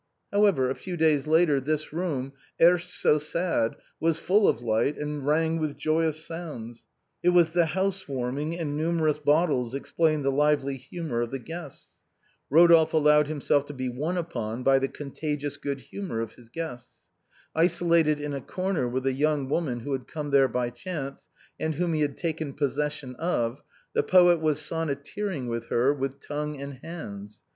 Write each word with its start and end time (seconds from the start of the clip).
"However, 0.33 0.67
a 0.67 0.73
few 0.73 0.97
days 0.97 1.27
later 1.27 1.61
this 1.61 1.93
room, 1.93 2.33
erst 2.59 2.91
so 2.99 3.19
sad, 3.19 3.75
was 3.99 4.17
full 4.17 4.47
of 4.47 4.63
light, 4.63 4.97
and 4.97 5.23
rang 5.27 5.59
with 5.59 5.77
joyous 5.77 6.25
sounds, 6.25 6.85
it 7.21 7.29
was 7.29 7.51
the 7.51 7.67
house 7.67 8.07
warming, 8.07 8.57
and 8.57 8.75
numerous 8.75 9.19
bottles 9.19 9.75
explained 9.75 10.25
the 10.25 10.31
lively 10.31 10.75
humor 10.75 11.21
of 11.21 11.29
the 11.29 11.37
guests. 11.37 11.91
Eodolphe 12.51 12.93
allowed 12.93 13.27
himself 13.27 13.67
to 13.67 13.73
be 13.75 13.89
won 13.89 14.17
upon 14.17 14.63
by 14.63 14.79
the 14.79 14.87
contagious 14.87 15.57
good 15.57 15.81
humor 15.81 16.19
of 16.19 16.33
his 16.33 16.49
guests. 16.49 17.11
Isolated 17.53 18.19
in 18.19 18.33
a 18.33 18.41
corner 18.41 18.87
with 18.87 19.05
a 19.05 19.13
young 19.13 19.49
woman 19.49 19.81
who 19.81 19.91
had 19.91 20.07
come 20.07 20.31
there 20.31 20.47
by 20.47 20.71
chance, 20.71 21.27
and 21.59 21.75
whom 21.75 21.93
he 21.93 22.01
had 22.01 22.17
taken 22.17 22.53
possession 22.55 23.13
of, 23.17 23.61
the 23.93 24.01
poet 24.01 24.39
was 24.41 24.59
sonnet 24.59 25.05
teering 25.05 25.45
with 25.45 25.67
her 25.67 25.93
with 25.93 26.19
tongue 26.19 26.59
and 26.59 26.79
hands. 26.83 27.43